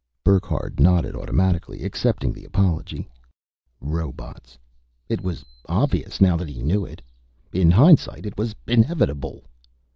Burckhardt 0.23 0.79
nodded 0.79 1.15
automatically, 1.15 1.83
accepting 1.83 2.33
the 2.33 2.43
apology. 2.43 3.07
Robots. 3.79 4.57
It 5.07 5.21
was 5.21 5.45
obvious, 5.69 6.19
now 6.19 6.35
that 6.37 6.49
he 6.49 6.63
knew 6.63 6.83
it. 6.83 7.03
In 7.53 7.69
hindsight, 7.69 8.25
it 8.25 8.35
was 8.35 8.55
inevitable. 8.65 9.43